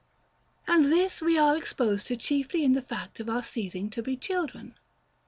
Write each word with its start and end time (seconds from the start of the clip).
And 0.67 0.85
this 0.85 1.21
we 1.21 1.37
are 1.37 1.55
exposed 1.55 2.07
to 2.07 2.17
chiefly 2.17 2.63
in 2.63 2.71
the 2.71 2.81
fact 2.81 3.19
of 3.19 3.29
our 3.29 3.43
ceasing 3.43 3.91
to 3.91 4.01
be 4.01 4.17
children. 4.17 4.73